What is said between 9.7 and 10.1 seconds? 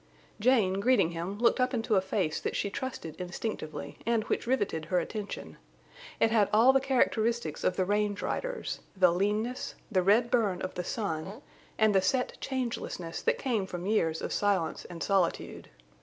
the